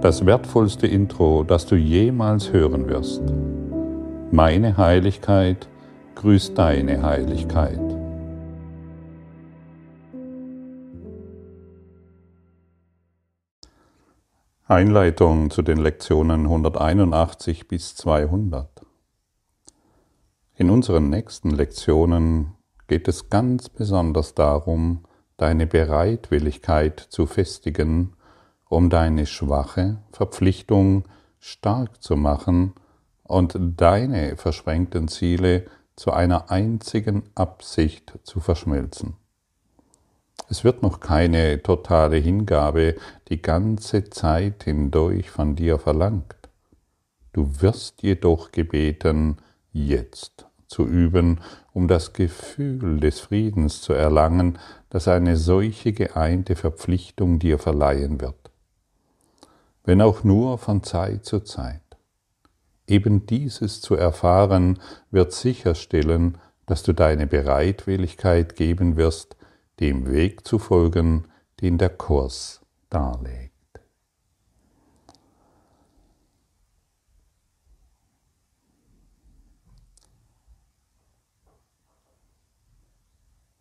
[0.00, 3.22] das wertvollste Intro, das du jemals hören wirst.
[4.30, 5.68] Meine Heiligkeit
[6.14, 7.80] grüßt deine Heiligkeit.
[14.66, 18.68] Einleitung zu den Lektionen 181 bis 200.
[20.54, 22.54] In unseren nächsten Lektionen
[22.86, 25.04] geht es ganz besonders darum,
[25.38, 28.12] deine Bereitwilligkeit zu festigen,
[28.68, 31.04] um deine schwache Verpflichtung
[31.40, 32.74] stark zu machen
[33.24, 35.66] und deine verschränkten Ziele
[35.96, 39.16] zu einer einzigen Absicht zu verschmelzen.
[40.50, 42.94] Es wird noch keine totale Hingabe
[43.28, 46.36] die ganze Zeit hindurch von dir verlangt.
[47.32, 49.38] Du wirst jedoch gebeten,
[49.72, 51.40] jetzt zu üben,
[51.72, 54.58] um das Gefühl des Friedens zu erlangen,
[54.90, 58.37] das eine solche geeinte Verpflichtung dir verleihen wird
[59.88, 61.80] wenn auch nur von Zeit zu Zeit.
[62.86, 69.38] Eben dieses zu erfahren wird sicherstellen, dass du deine Bereitwilligkeit geben wirst,
[69.80, 71.28] dem Weg zu folgen,
[71.62, 73.54] den der Kurs darlegt.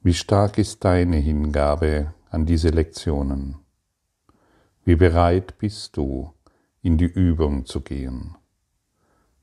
[0.01, 3.66] Wie stark ist deine Hingabe an diese Lektionen?
[4.87, 6.31] Wie bereit bist du,
[6.81, 8.37] in die Übung zu gehen?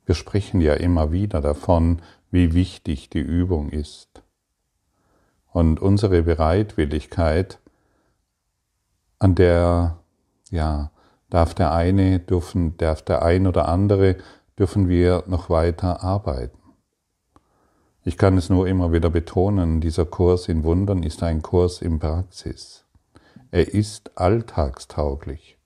[0.06, 2.00] Wir sprechen ja immer wieder davon,
[2.30, 4.22] wie wichtig die Übung ist.
[5.52, 7.58] Und unsere Bereitwilligkeit,
[9.18, 9.98] an der,
[10.48, 10.90] ja,
[11.28, 14.16] darf der eine, dürfen, darf der ein oder andere,
[14.58, 16.58] dürfen wir noch weiter arbeiten.
[18.02, 21.98] Ich kann es nur immer wieder betonen, dieser Kurs in Wundern ist ein Kurs in
[21.98, 22.83] Praxis.
[23.54, 25.56] Er ist alltagstauglich.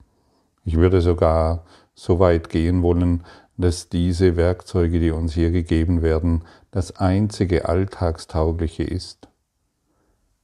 [0.63, 3.23] Ich würde sogar so weit gehen wollen,
[3.57, 9.27] dass diese Werkzeuge, die uns hier gegeben werden, das einzige Alltagstaugliche ist.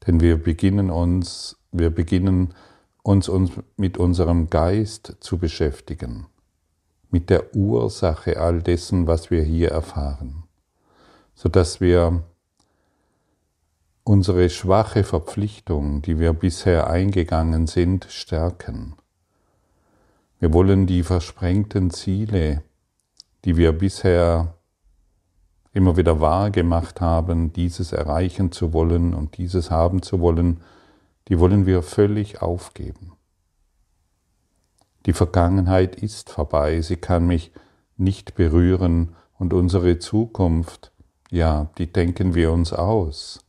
[0.07, 2.55] Denn wir beginnen uns, wir beginnen
[3.03, 6.25] uns, uns mit unserem Geist zu beschäftigen,
[7.11, 10.45] mit der Ursache all dessen, was wir hier erfahren,
[11.35, 12.23] sodass wir
[14.05, 18.93] unsere schwache Verpflichtung, die wir bisher eingegangen sind, stärken.
[20.39, 22.61] Wir wollen die versprengten Ziele,
[23.45, 24.53] die wir bisher
[25.73, 30.61] immer wieder wahr gemacht haben, dieses erreichen zu wollen und dieses haben zu wollen,
[31.27, 33.13] die wollen wir völlig aufgeben.
[35.07, 37.51] Die Vergangenheit ist vorbei, sie kann mich
[37.97, 40.91] nicht berühren und unsere Zukunft,
[41.31, 43.44] ja, die denken wir uns aus.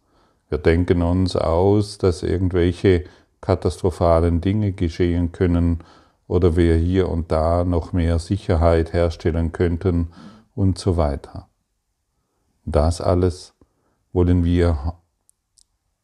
[0.49, 3.05] Wir denken uns aus, dass irgendwelche
[3.41, 5.81] katastrophalen Dinge geschehen können
[6.29, 10.09] oder wir hier und da noch mehr Sicherheit herstellen könnten
[10.55, 11.49] und so weiter.
[12.65, 13.55] Das alles
[14.13, 14.95] wollen wir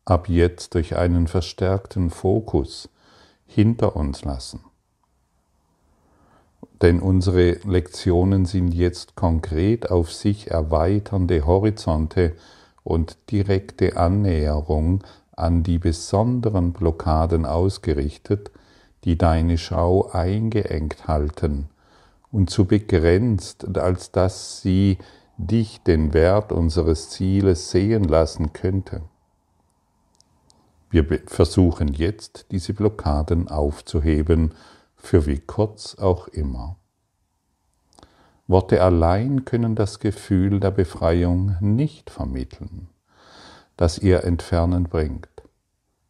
[0.05, 2.89] ab jetzt durch einen verstärkten Fokus
[3.47, 4.65] hinter uns lassen.
[6.81, 12.35] Denn unsere Lektionen sind jetzt konkret auf sich erweiternde Horizonte
[12.85, 15.05] und direkte Annäherung
[15.37, 18.51] an die besonderen Blockaden ausgerichtet,
[19.05, 21.69] die deine Schau eingeengt halten
[22.31, 24.99] und zu begrenzt, als dass sie
[25.37, 29.03] dich den Wert unseres Zieles sehen lassen könnte.
[30.91, 34.55] Wir versuchen jetzt, diese Blockaden aufzuheben,
[34.97, 36.77] für wie kurz auch immer.
[38.53, 42.89] Worte allein können das Gefühl der Befreiung nicht vermitteln,
[43.79, 45.29] das ihr Entfernen bringt.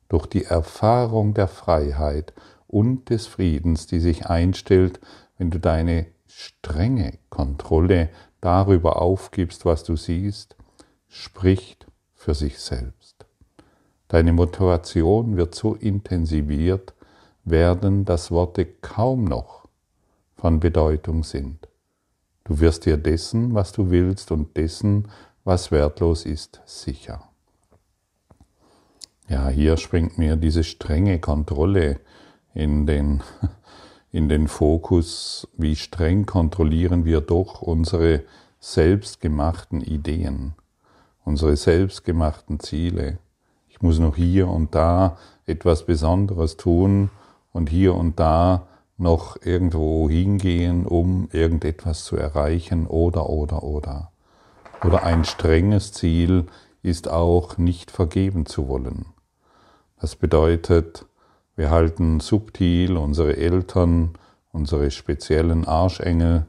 [0.09, 2.35] Durch die Erfahrung der Freiheit
[2.67, 4.99] und des Friedens, die sich einstellt,
[5.39, 8.11] wenn du deine strenge Kontrolle
[8.41, 10.57] darüber aufgibst, was du siehst,
[11.09, 13.25] spricht für sich selbst.
[14.09, 16.93] Deine Motivation wird so intensiviert
[17.45, 19.69] werden, dass Worte kaum noch
[20.35, 21.69] von Bedeutung sind.
[22.45, 25.09] Du wirst dir dessen, was du willst und dessen,
[25.45, 27.23] was wertlos ist, sicher.
[29.29, 32.01] Ja, hier springt mir diese strenge Kontrolle
[32.55, 33.23] in den,
[34.13, 38.25] in den Fokus, wie streng kontrollieren wir doch unsere
[38.61, 40.55] selbstgemachten Ideen,
[41.25, 43.19] unsere selbstgemachten Ziele.
[43.69, 45.17] Ich muss noch hier und da
[45.47, 47.11] etwas Besonderes tun
[47.53, 48.67] und hier und da
[49.03, 54.13] noch irgendwo hingehen, um irgendetwas zu erreichen oder oder oder.
[54.85, 56.47] Oder ein strenges Ziel
[56.83, 59.07] ist auch nicht vergeben zu wollen.
[60.01, 61.05] Das bedeutet,
[61.55, 64.15] wir halten subtil unsere Eltern,
[64.53, 66.47] unsere speziellen Arschengel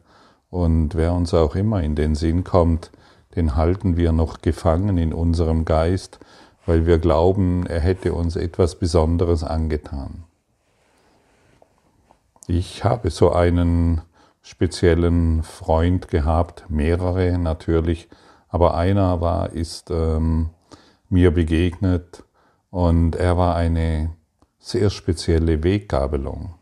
[0.50, 2.92] und wer uns auch immer in den Sinn kommt,
[3.36, 6.20] den halten wir noch gefangen in unserem Geist,
[6.66, 10.24] weil wir glauben, er hätte uns etwas Besonderes angetan.
[12.48, 14.02] Ich habe so einen
[14.42, 18.10] speziellen Freund gehabt, mehrere natürlich,
[18.50, 20.50] aber einer war, ist ähm,
[21.10, 22.24] mir begegnet
[22.70, 24.14] und er war eine
[24.60, 26.56] sehr spezielle Weggabelung,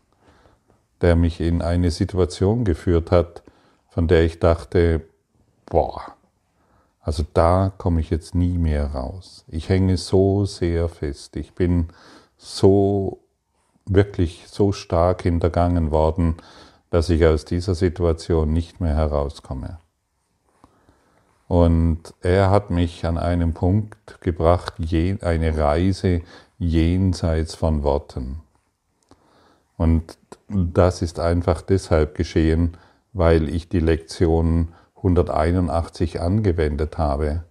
[1.00, 3.42] der mich in eine Situation geführt hat,
[3.88, 5.02] von der ich dachte,
[5.66, 6.14] boah,
[7.00, 9.44] also da komme ich jetzt nie mehr raus.
[9.48, 11.34] Ich hänge so sehr fest.
[11.34, 11.88] Ich bin
[12.36, 13.21] so
[13.86, 16.36] wirklich so stark hintergangen worden,
[16.90, 19.78] dass ich aus dieser Situation nicht mehr herauskomme.
[21.48, 26.22] Und er hat mich an einen Punkt gebracht, eine Reise
[26.58, 28.40] jenseits von Worten.
[29.76, 30.16] Und
[30.48, 32.76] das ist einfach deshalb geschehen,
[33.12, 37.44] weil ich die Lektion 181 angewendet habe.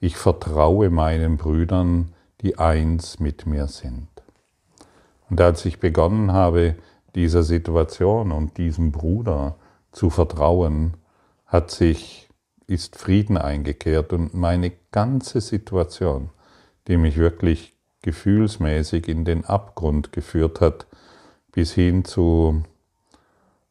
[0.00, 4.08] Ich vertraue meinen Brüdern, die eins mit mir sind.
[5.30, 6.76] Und als ich begonnen habe,
[7.14, 9.56] dieser Situation und diesem Bruder
[9.92, 10.94] zu vertrauen,
[11.46, 12.28] hat sich,
[12.66, 16.30] ist Frieden eingekehrt und meine ganze Situation,
[16.86, 20.86] die mich wirklich gefühlsmäßig in den Abgrund geführt hat,
[21.52, 22.62] bis hin zu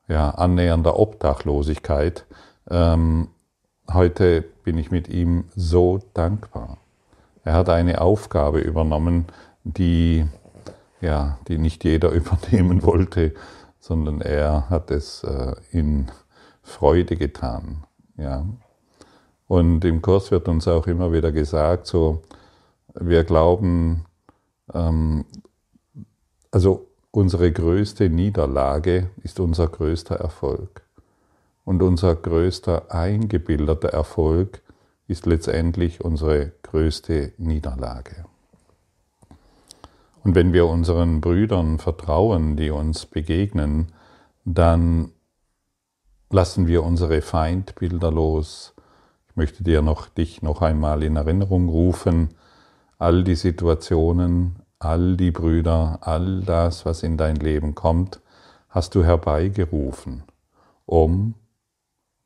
[0.08, 2.26] ja, annähernder Obdachlosigkeit,
[2.70, 3.30] ähm,
[3.92, 6.78] heute bin ich mit ihm so dankbar.
[7.44, 9.26] Er hat eine Aufgabe übernommen,
[9.64, 10.26] die,
[11.02, 13.34] ja, die nicht jeder übernehmen wollte,
[13.80, 16.12] sondern er hat es äh, in
[16.62, 17.86] Freude getan.
[18.18, 18.46] Ja.
[19.48, 22.24] Und im Kurs wird uns auch immer wieder gesagt, so,
[22.94, 24.06] wir glauben,
[24.74, 25.26] ähm,
[26.52, 30.82] also unsere größte Niederlage ist unser größter Erfolg.
[31.64, 34.62] Und unser größter eingebildeter Erfolg
[35.08, 38.26] ist letztendlich unsere größte Niederlage.
[40.28, 43.94] Und wenn wir unseren Brüdern vertrauen, die uns begegnen,
[44.44, 45.14] dann
[46.30, 48.74] lassen wir unsere Feindbilder los.
[49.30, 52.32] Ich möchte dir noch, dich noch einmal in Erinnerung rufen,
[53.00, 58.20] all die Situationen, all die Brüder, all das, was in dein Leben kommt,
[58.68, 60.24] hast du herbeigerufen,
[60.86, 61.36] um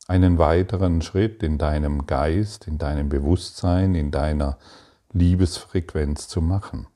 [0.07, 4.57] einen weiteren Schritt in deinem Geist, in deinem Bewusstsein, in deiner
[5.13, 6.87] Liebesfrequenz zu machen.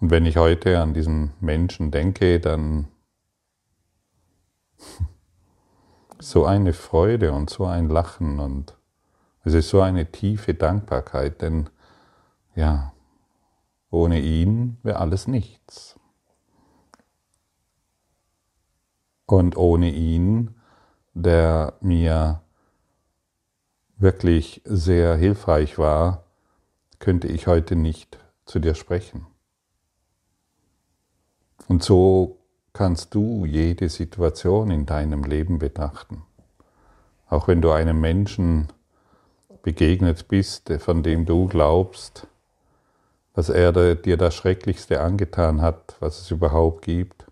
[0.00, 2.88] Und wenn ich heute an diesen Menschen denke, dann
[6.18, 8.76] so eine Freude und so ein Lachen und
[9.44, 11.68] es ist so eine tiefe Dankbarkeit, denn
[12.54, 12.92] ja,
[13.90, 15.98] ohne ihn wäre alles nichts.
[19.26, 20.56] Und ohne ihn,
[21.14, 22.42] der mir
[23.96, 26.24] wirklich sehr hilfreich war,
[26.98, 29.29] könnte ich heute nicht zu dir sprechen.
[31.70, 32.38] Und so
[32.72, 36.24] kannst du jede Situation in deinem Leben betrachten.
[37.28, 38.66] Auch wenn du einem Menschen
[39.62, 42.26] begegnet bist, von dem du glaubst,
[43.34, 47.30] dass er dir das Schrecklichste angetan hat, was es überhaupt gibt,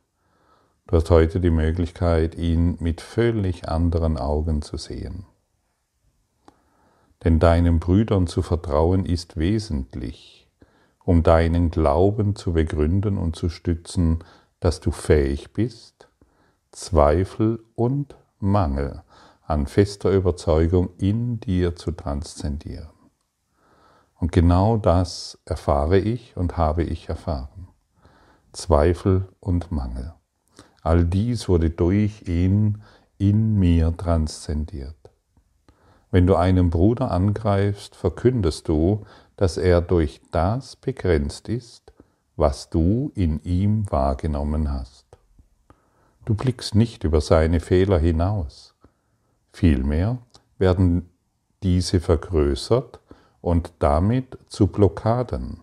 [0.91, 5.27] Du hast heute die Möglichkeit, ihn mit völlig anderen Augen zu sehen.
[7.23, 10.38] Denn deinen Brüdern zu vertrauen ist wesentlich,
[11.09, 14.19] um deinen Glauben zu begründen und zu stützen,
[14.61, 16.07] dass du fähig bist,
[16.71, 19.03] Zweifel und Mangel
[19.41, 22.91] an fester Überzeugung in dir zu transzendieren.
[24.17, 27.69] Und genau das erfahre ich und habe ich erfahren.
[28.53, 30.13] Zweifel und Mangel.
[30.83, 32.83] All dies wurde durch ihn
[33.17, 34.95] in mir transzendiert.
[36.11, 39.07] Wenn du einen Bruder angreifst, verkündest du,
[39.39, 41.93] dass er durch das begrenzt ist,
[42.37, 45.07] was du in ihm wahrgenommen hast.
[46.25, 48.75] Du blickst nicht über seine Fehler hinaus.
[49.53, 50.19] Vielmehr
[50.59, 51.09] werden
[51.63, 52.99] diese vergrößert
[53.41, 55.61] und damit zu Blockaden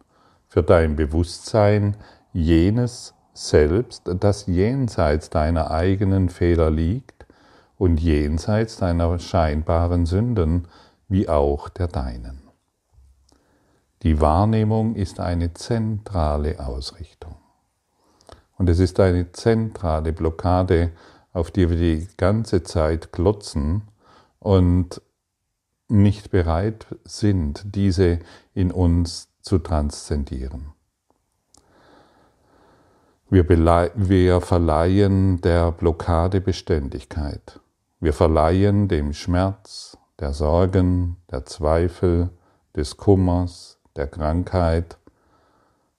[0.48, 1.98] für dein Bewusstsein
[2.32, 7.26] jenes selbst, das jenseits deiner eigenen Fehler liegt
[7.78, 10.70] und jenseits deiner scheinbaren Sünden
[11.10, 12.45] wie auch der deinen.
[14.06, 17.38] Die Wahrnehmung ist eine zentrale Ausrichtung.
[18.56, 20.92] Und es ist eine zentrale Blockade,
[21.34, 23.82] auf die wir die ganze Zeit klotzen
[24.38, 25.02] und
[25.88, 28.20] nicht bereit sind, diese
[28.54, 30.74] in uns zu transzendieren.
[33.32, 37.60] Wir, wir verleihen der Blockade Beständigkeit.
[38.00, 42.30] Wir verleihen dem Schmerz, der Sorgen, der Zweifel,
[42.76, 44.98] des Kummers, der Krankheit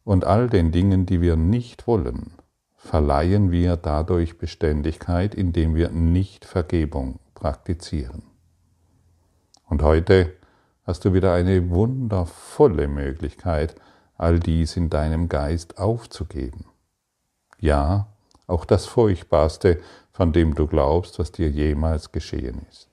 [0.05, 2.33] und all den Dingen, die wir nicht wollen,
[2.77, 8.23] verleihen wir dadurch Beständigkeit, indem wir nicht Vergebung praktizieren.
[9.69, 10.33] Und heute
[10.85, 13.75] hast du wieder eine wundervolle Möglichkeit,
[14.17, 16.67] all dies in deinem Geist aufzugeben.
[17.59, 18.07] Ja,
[18.47, 19.81] auch das Furchtbarste,
[20.13, 22.89] von dem du glaubst, was dir jemals geschehen ist.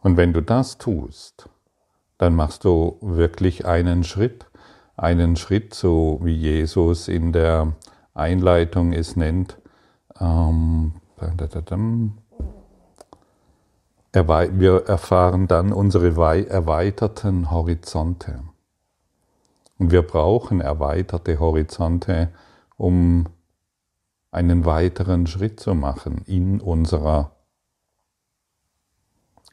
[0.00, 1.48] Und wenn du das tust,
[2.22, 4.46] dann machst du wirklich einen Schritt,
[4.96, 7.72] einen Schritt, so wie Jesus in der
[8.14, 9.58] Einleitung es nennt.
[10.20, 10.92] Ähm,
[14.52, 16.14] wir erfahren dann unsere
[16.48, 18.44] erweiterten Horizonte.
[19.78, 22.28] Und wir brauchen erweiterte Horizonte,
[22.76, 23.26] um
[24.30, 27.32] einen weiteren Schritt zu machen in unserer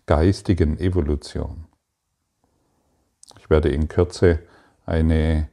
[0.05, 1.68] geistigen Evolution.
[3.49, 4.37] Ich werde in Kürze
[4.85, 5.49] eine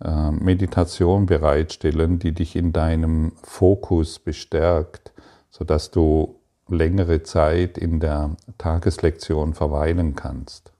[0.00, 5.12] äh, Meditation bereitstellen, die dich in deinem Fokus bestärkt,
[5.50, 10.72] sodass du längere Zeit in der Tageslektion verweilen kannst,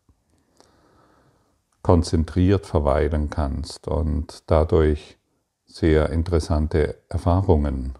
[1.82, 5.18] konzentriert verweilen kannst und dadurch
[5.66, 7.92] sehr interessante Erfahrungen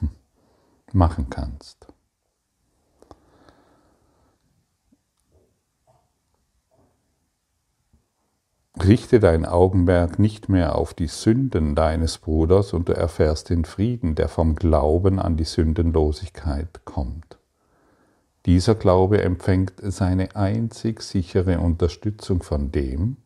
[0.92, 1.86] machen kannst.
[8.84, 14.14] Richte dein Augenmerk nicht mehr auf die Sünden deines Bruders und du erfährst den Frieden,
[14.14, 17.38] der vom Glauben an die Sündenlosigkeit kommt.
[18.44, 23.16] Dieser Glaube empfängt seine einzig sichere Unterstützung von dem,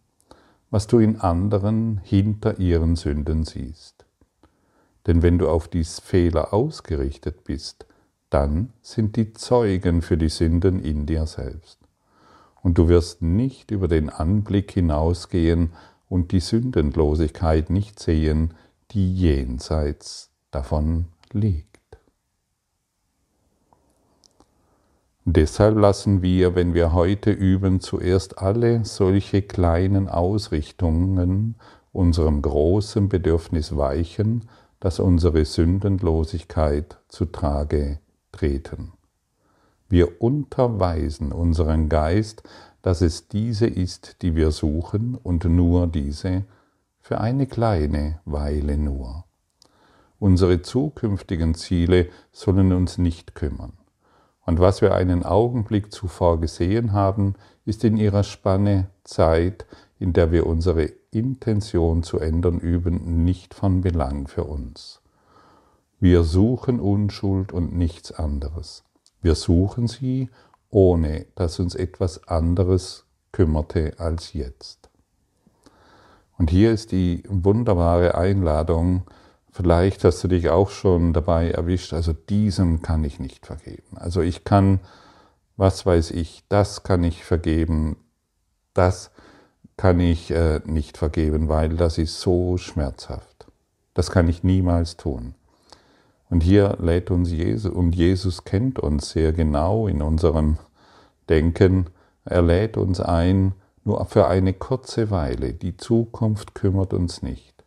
[0.70, 4.06] was du in anderen hinter ihren Sünden siehst.
[5.08, 7.86] Denn wenn du auf dies Fehler ausgerichtet bist,
[8.30, 11.79] dann sind die Zeugen für die Sünden in dir selbst
[12.62, 15.72] und du wirst nicht über den Anblick hinausgehen
[16.08, 18.54] und die Sündenlosigkeit nicht sehen,
[18.90, 21.80] die jenseits davon liegt.
[25.24, 31.54] Deshalb lassen wir, wenn wir heute üben, zuerst alle solche kleinen Ausrichtungen
[31.92, 34.48] unserem großen Bedürfnis weichen,
[34.80, 38.00] dass unsere Sündenlosigkeit zutage
[38.32, 38.92] treten.
[39.90, 42.44] Wir unterweisen unseren Geist,
[42.80, 46.44] dass es diese ist, die wir suchen, und nur diese,
[47.00, 49.24] für eine kleine Weile nur.
[50.20, 53.72] Unsere zukünftigen Ziele sollen uns nicht kümmern.
[54.46, 59.66] Und was wir einen Augenblick zuvor gesehen haben, ist in ihrer Spanne Zeit,
[59.98, 65.00] in der wir unsere Intention zu ändern üben, nicht von Belang für uns.
[65.98, 68.84] Wir suchen Unschuld und nichts anderes.
[69.22, 70.28] Wir suchen sie,
[70.70, 74.88] ohne dass uns etwas anderes kümmerte als jetzt.
[76.38, 79.02] Und hier ist die wunderbare Einladung,
[79.52, 83.96] vielleicht hast du dich auch schon dabei erwischt, also diesem kann ich nicht vergeben.
[83.96, 84.80] Also ich kann,
[85.56, 87.96] was weiß ich, das kann ich vergeben,
[88.72, 89.10] das
[89.76, 93.46] kann ich äh, nicht vergeben, weil das ist so schmerzhaft.
[93.94, 95.34] Das kann ich niemals tun.
[96.30, 100.58] Und hier lädt uns Jesus, und Jesus kennt uns sehr genau in unserem
[101.28, 101.90] Denken.
[102.24, 103.52] Er lädt uns ein,
[103.84, 107.64] nur für eine kurze Weile, die Zukunft kümmert uns nicht,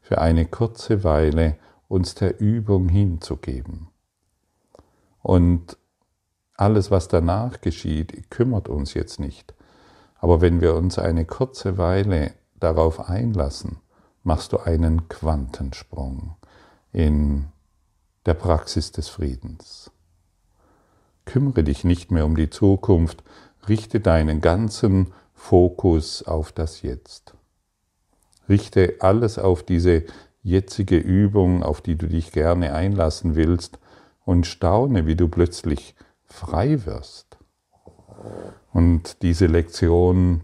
[0.00, 1.56] für eine kurze Weile
[1.88, 3.88] uns der Übung hinzugeben.
[5.22, 5.76] Und
[6.54, 9.54] alles, was danach geschieht, kümmert uns jetzt nicht.
[10.18, 13.78] Aber wenn wir uns eine kurze Weile darauf einlassen,
[14.22, 16.36] machst du einen Quantensprung
[16.92, 17.46] in
[18.26, 19.90] der Praxis des Friedens.
[21.24, 23.22] Kümmere dich nicht mehr um die Zukunft,
[23.68, 27.34] richte deinen ganzen Fokus auf das Jetzt.
[28.48, 30.04] Richte alles auf diese
[30.42, 33.78] jetzige Übung, auf die du dich gerne einlassen willst,
[34.24, 37.38] und staune, wie du plötzlich frei wirst.
[38.72, 40.42] Und diese Lektion,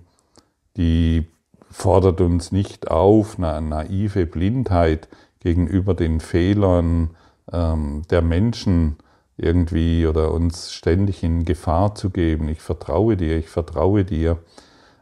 [0.77, 1.27] die
[1.69, 5.09] fordert uns nicht auf, eine naive Blindheit
[5.41, 7.11] gegenüber den Fehlern
[7.51, 8.97] ähm, der Menschen
[9.37, 12.49] irgendwie oder uns ständig in Gefahr zu geben.
[12.49, 14.39] Ich vertraue dir, ich vertraue dir.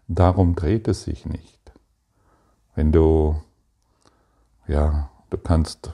[0.09, 1.73] Darum dreht es sich nicht.
[2.75, 3.41] Wenn du,
[4.67, 5.91] ja, du kannst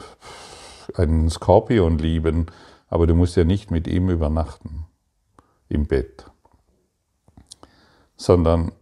[0.95, 2.47] einen Skorpion lieben,
[2.89, 4.87] aber du musst ja nicht mit ihm übernachten
[5.69, 6.31] im Bett,
[8.17, 8.73] sondern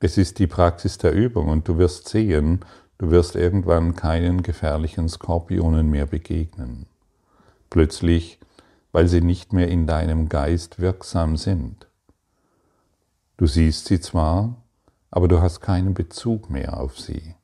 [0.00, 2.60] es ist die Praxis der Übung und du wirst sehen,
[2.98, 6.86] du wirst irgendwann keinen gefährlichen Skorpionen mehr begegnen.
[7.74, 8.38] Plötzlich,
[8.92, 11.88] weil sie nicht mehr in deinem Geist wirksam sind.
[13.36, 14.62] Du siehst sie zwar,
[15.10, 17.34] aber du hast keinen Bezug mehr auf sie.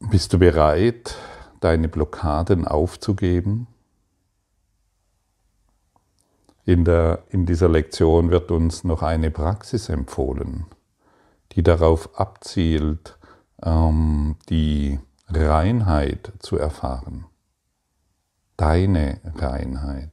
[0.00, 1.16] Bist du bereit,
[1.60, 3.66] deine Blockaden aufzugeben?
[6.66, 10.66] In, der, in dieser Lektion wird uns noch eine Praxis empfohlen,
[11.54, 13.18] die darauf abzielt,
[13.62, 17.26] ähm, die Reinheit zu erfahren.
[18.56, 20.10] Deine Reinheit.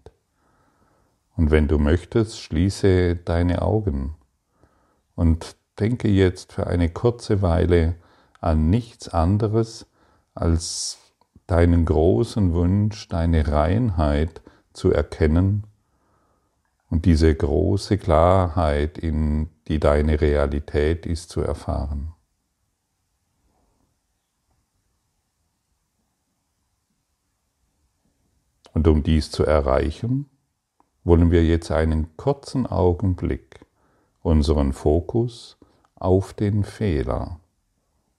[1.35, 4.15] Und wenn du möchtest, schließe deine Augen
[5.15, 7.95] und denke jetzt für eine kurze Weile
[8.39, 9.87] an nichts anderes
[10.33, 10.99] als
[11.47, 14.41] deinen großen Wunsch, deine Reinheit
[14.73, 15.65] zu erkennen
[16.91, 22.13] und diese große Klarheit, in die deine Realität ist, zu erfahren.
[28.73, 30.29] Und um dies zu erreichen,
[31.03, 33.65] wollen wir jetzt einen kurzen Augenblick
[34.21, 35.57] unseren Fokus
[35.95, 37.39] auf den Fehler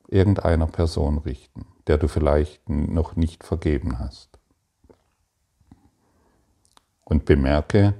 [0.09, 4.38] irgendeiner Person richten, der du vielleicht noch nicht vergeben hast.
[7.05, 7.95] Und bemerke,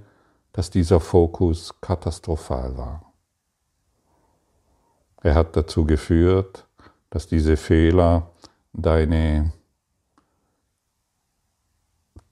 [0.53, 3.13] dass dieser Fokus katastrophal war.
[5.23, 6.67] Er hat dazu geführt,
[7.11, 8.31] dass diese Fehler
[8.73, 9.53] deine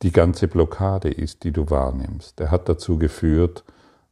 [0.02, 2.40] die ganze Blockade ist, die du wahrnimmst.
[2.40, 3.64] Er hat dazu geführt,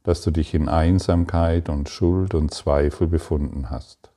[0.03, 4.11] dass du dich in Einsamkeit und Schuld und Zweifel befunden hast.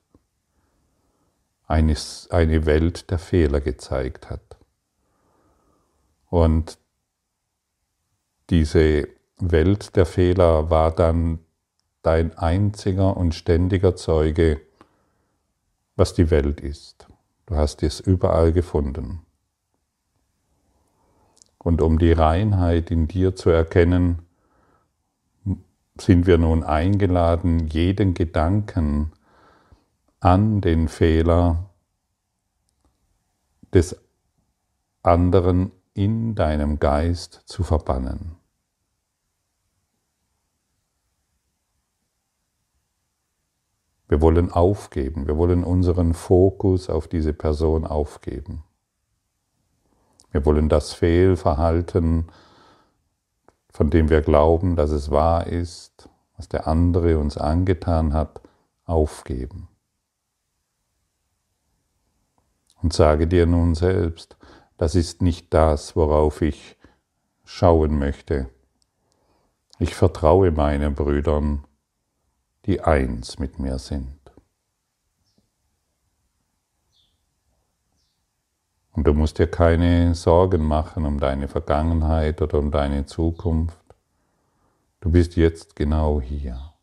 [1.65, 1.95] Eine,
[2.29, 4.57] eine Welt der Fehler gezeigt hat.
[6.29, 6.77] Und
[8.49, 9.07] diese
[9.39, 11.39] Welt der Fehler war dann
[12.01, 14.61] dein einziger und ständiger Zeuge,
[15.95, 17.07] was die Welt ist.
[17.45, 19.25] Du hast es überall gefunden.
[21.57, 24.19] Und um die Reinheit in dir zu erkennen,
[25.99, 29.11] sind wir nun eingeladen, jeden Gedanken
[30.19, 31.69] an den Fehler
[33.73, 33.95] des
[35.03, 38.42] anderen in deinem Geist zu verbannen.
[44.13, 48.63] Wir wollen aufgeben, wir wollen unseren Fokus auf diese Person aufgeben.
[50.29, 52.27] Wir wollen das Fehlverhalten,
[53.71, 58.39] von dem wir glauben, dass es wahr ist, was der andere uns angetan hat,
[58.85, 59.67] aufgeben.
[62.83, 64.37] Und sage dir nun selbst,
[64.77, 66.77] das ist nicht das, worauf ich
[67.45, 68.47] schauen möchte.
[69.79, 71.63] Ich vertraue meinen Brüdern
[72.65, 74.19] die eins mit mir sind.
[78.93, 83.79] Und du musst dir keine Sorgen machen um deine Vergangenheit oder um deine Zukunft.
[85.01, 86.73] Du bist jetzt genau hier.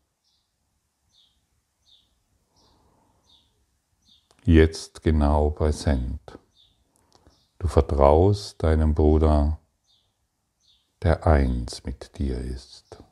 [4.43, 6.37] Jetzt genau präsent.
[7.57, 9.59] Du vertraust deinem Bruder,
[11.01, 13.03] der eins mit dir ist.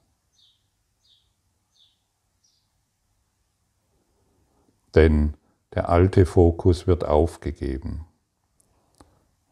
[4.95, 5.35] Denn
[5.73, 8.05] der alte Fokus wird aufgegeben.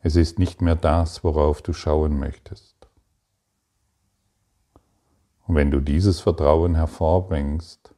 [0.02, 2.76] Es ist nicht mehr das, worauf du schauen möchtest.
[5.47, 7.93] Und wenn du dieses Vertrauen hervorbringst,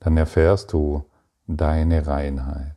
[0.00, 1.04] dann erfährst du
[1.46, 2.76] deine Reinheit,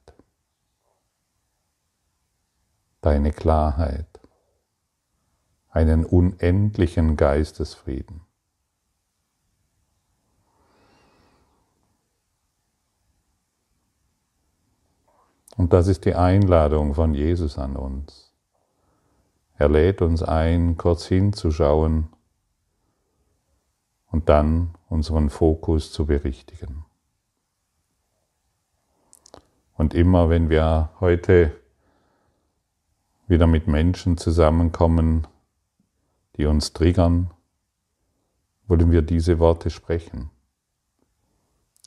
[3.01, 4.19] deine Klarheit,
[5.69, 8.21] einen unendlichen Geistesfrieden.
[15.55, 18.31] Und das ist die Einladung von Jesus an uns.
[19.57, 22.09] Er lädt uns ein, kurz hinzuschauen
[24.11, 26.85] und dann unseren Fokus zu berichtigen.
[29.75, 31.55] Und immer wenn wir heute
[33.27, 35.27] wieder mit Menschen zusammenkommen,
[36.37, 37.31] die uns triggern,
[38.67, 40.29] wollen wir diese Worte sprechen.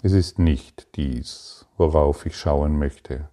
[0.03, 3.29] Es ist nicht dies, worauf ich schauen möchte,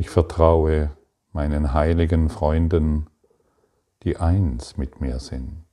[0.00, 0.96] ich vertraue
[1.32, 3.08] meinen heiligen Freunden,
[4.02, 5.66] die eins mit mir sind.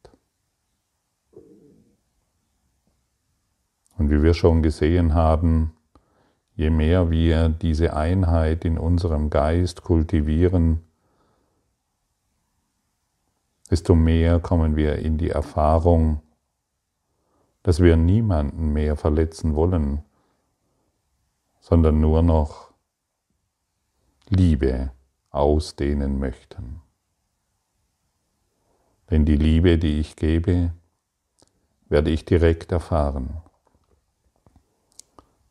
[3.97, 5.77] Und wie wir schon gesehen haben,
[6.55, 10.81] je mehr wir diese Einheit in unserem Geist kultivieren,
[13.71, 16.19] desto mehr kommen wir in die Erfahrung,
[17.63, 20.03] dass wir niemanden mehr verletzen wollen,
[21.61, 22.66] sondern nur noch
[24.29, 24.91] Liebe
[25.29, 26.81] ausdehnen möchten.
[29.09, 30.73] Denn die Liebe, die ich gebe,
[31.87, 33.41] werde ich direkt erfahren.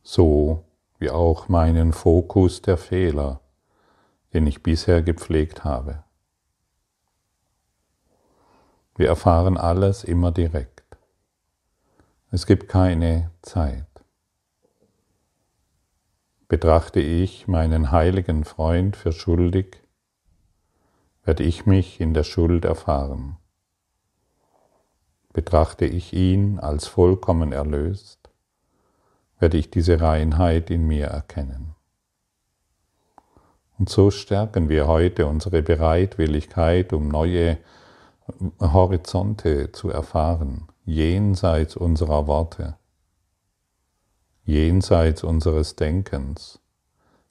[0.03, 0.65] So
[0.99, 3.41] wie auch meinen Fokus der Fehler,
[4.33, 6.05] den ich bisher gepflegt habe.
[8.95, 10.85] Wir erfahren alles immer direkt.
[12.31, 13.96] Es gibt keine Zeit.
[16.49, 19.83] Betrachte ich meinen heiligen Freund für schuldig,
[21.25, 23.37] werde ich mich in der Schuld erfahren.
[25.33, 28.31] Betrachte ich ihn als vollkommen erlöst,
[29.41, 31.75] werde ich diese Reinheit in mir erkennen.
[33.77, 37.59] Und so stärken wir heute unsere Bereitwilligkeit, um neue
[38.61, 42.77] Horizonte zu erfahren, jenseits unserer Worte,
[44.47, 46.61] jenseits unseres Denkens,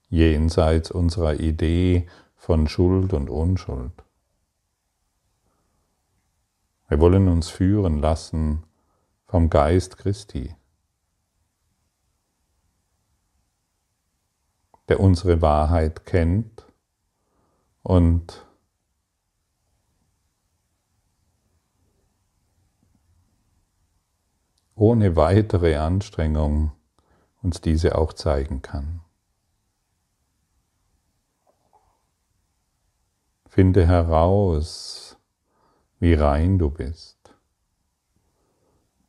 [0.10, 4.04] jenseits unserer Idee von Schuld und Unschuld.
[6.90, 8.64] Wir wollen uns führen lassen
[9.26, 10.54] vom Geist Christi,
[14.90, 16.66] der unsere Wahrheit kennt
[17.82, 18.46] und
[24.76, 26.75] ohne weitere Anstrengung
[27.46, 29.02] uns diese auch zeigen kann.
[33.48, 35.16] Finde heraus,
[36.00, 37.18] wie rein du bist.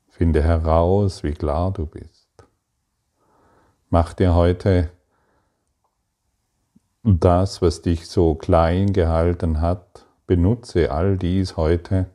[0.09, 2.29] Finde heraus, wie klar du bist.
[3.89, 4.91] Mach dir heute
[7.03, 12.11] das, was dich so klein gehalten hat, benutze all dies heute,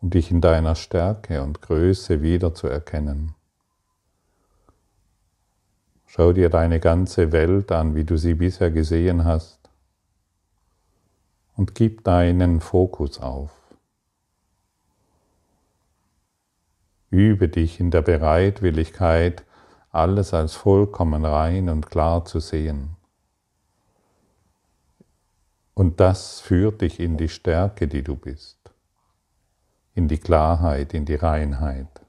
[0.00, 3.35] um dich in deiner Stärke und Größe wiederzuerkennen.
[6.16, 9.68] Schau dir deine ganze Welt an, wie du sie bisher gesehen hast,
[11.56, 13.50] und gib deinen Fokus auf.
[17.10, 19.44] Übe dich in der Bereitwilligkeit,
[19.90, 22.96] alles als vollkommen rein und klar zu sehen.
[25.74, 28.72] Und das führt dich in die Stärke, die du bist,
[29.92, 32.05] in die Klarheit, in die Reinheit.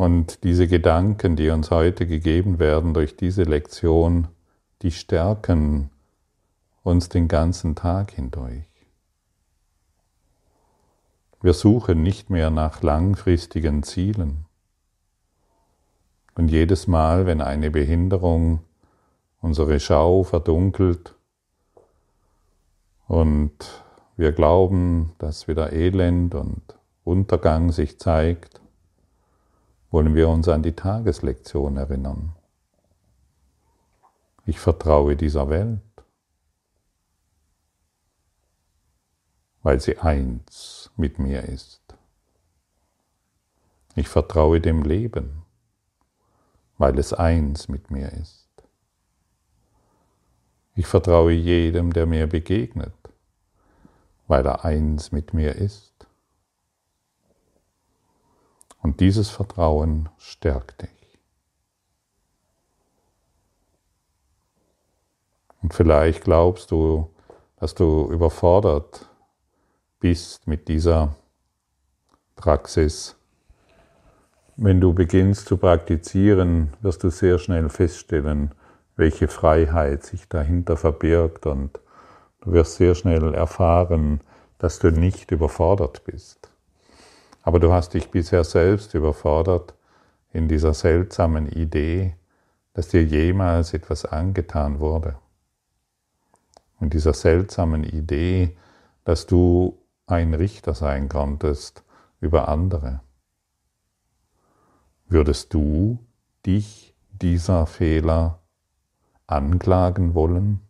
[0.00, 4.28] Und diese Gedanken, die uns heute gegeben werden durch diese Lektion,
[4.80, 5.90] die stärken
[6.82, 8.64] uns den ganzen Tag hindurch.
[11.42, 14.46] Wir suchen nicht mehr nach langfristigen Zielen.
[16.34, 18.60] Und jedes Mal, wenn eine Behinderung
[19.42, 21.14] unsere Schau verdunkelt
[23.06, 23.84] und
[24.16, 26.62] wir glauben, dass wieder Elend und
[27.04, 28.59] Untergang sich zeigt,
[29.90, 32.34] wollen wir uns an die Tageslektion erinnern.
[34.46, 35.80] Ich vertraue dieser Welt,
[39.62, 41.80] weil sie eins mit mir ist.
[43.96, 45.42] Ich vertraue dem Leben,
[46.78, 48.48] weil es eins mit mir ist.
[50.76, 52.94] Ich vertraue jedem, der mir begegnet,
[54.28, 55.89] weil er eins mit mir ist.
[58.82, 60.90] Und dieses Vertrauen stärkt dich.
[65.62, 67.10] Und vielleicht glaubst du,
[67.56, 69.06] dass du überfordert
[70.00, 71.14] bist mit dieser
[72.36, 73.16] Praxis.
[74.56, 78.54] Wenn du beginnst zu praktizieren, wirst du sehr schnell feststellen,
[78.96, 81.78] welche Freiheit sich dahinter verbirgt und
[82.40, 84.20] du wirst sehr schnell erfahren,
[84.58, 86.49] dass du nicht überfordert bist.
[87.50, 89.74] Aber du hast dich bisher selbst überfordert
[90.32, 92.14] in dieser seltsamen Idee,
[92.74, 95.16] dass dir jemals etwas angetan wurde.
[96.78, 98.56] In dieser seltsamen Idee,
[99.02, 101.82] dass du ein Richter sein konntest
[102.20, 103.00] über andere.
[105.08, 105.98] Würdest du
[106.46, 108.38] dich dieser Fehler
[109.26, 110.60] anklagen wollen?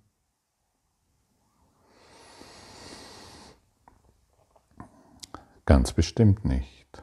[5.66, 7.02] Ganz bestimmt nicht.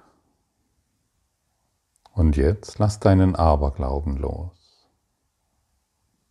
[2.13, 4.89] Und jetzt lass deinen Aberglauben los.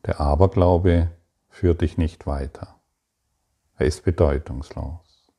[0.05, 1.11] Der Aberglaube
[1.49, 2.81] führt dich nicht weiter.
[3.77, 5.33] Er ist bedeutungslos.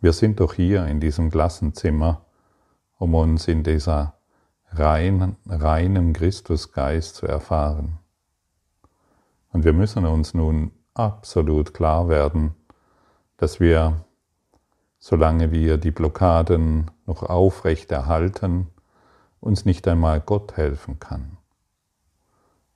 [0.00, 2.24] Wir sind doch hier in diesem Klassenzimmer,
[2.98, 4.18] um uns in dieser
[4.70, 7.98] rein, reinem Christusgeist zu erfahren.
[9.50, 12.54] Und wir müssen uns nun absolut klar werden,
[13.38, 14.04] dass wir
[14.98, 18.68] solange wir die Blockaden noch aufrecht erhalten,
[19.40, 21.38] uns nicht einmal Gott helfen kann.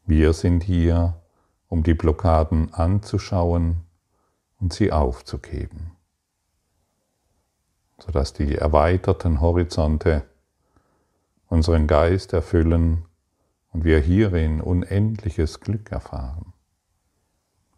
[0.07, 1.21] Wir sind hier,
[1.69, 3.83] um die Blockaden anzuschauen
[4.61, 5.93] und sie aufzugeben,
[7.99, 10.25] sodass die erweiterten Horizonte
[11.49, 13.05] unseren Geist erfüllen
[13.73, 16.53] und wir hierin unendliches Glück erfahren,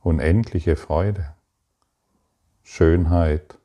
[0.00, 1.34] unendliche Freude,
[2.62, 3.58] Schönheit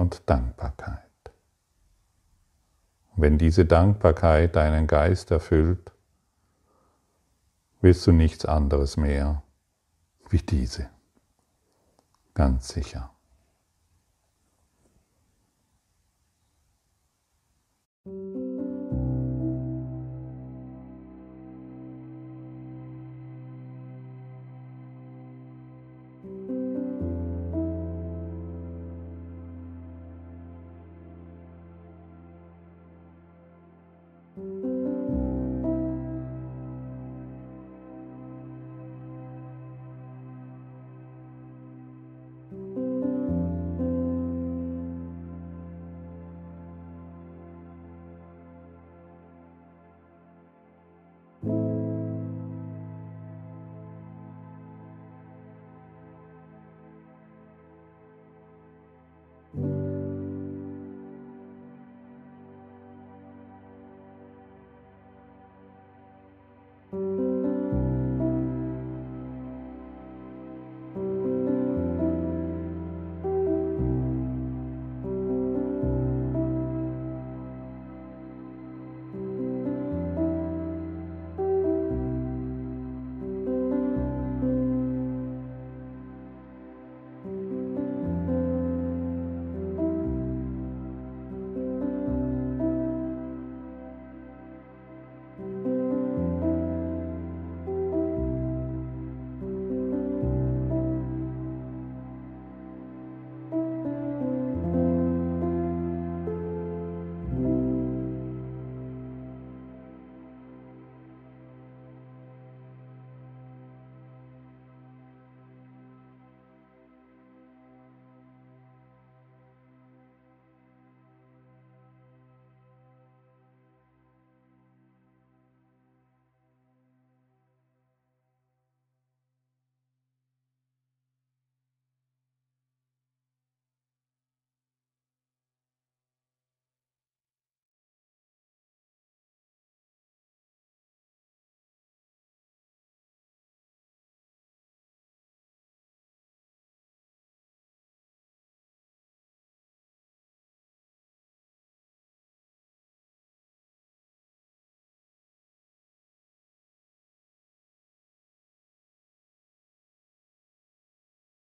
[0.00, 1.10] und Dankbarkeit.
[3.16, 5.92] Wenn diese Dankbarkeit deinen Geist erfüllt,
[7.82, 9.42] willst du nichts anderes mehr
[10.30, 10.88] wie diese.
[12.32, 13.10] Ganz sicher.